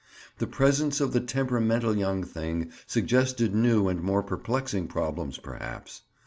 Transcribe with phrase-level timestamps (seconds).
[0.39, 6.01] The presence of the temperamental young thing suggested new and more perplexing problems perhaps.